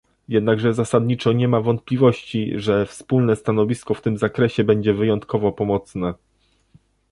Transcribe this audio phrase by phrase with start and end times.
[0.27, 6.13] Jednakże zasadniczo nie ma wątpliwości, że wspólne stanowisko w tym zakresie będzie wyjątkowo pomocne